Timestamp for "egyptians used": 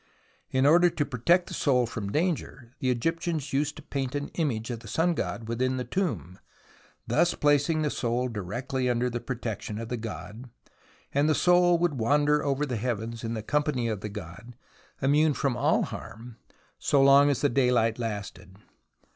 2.89-3.75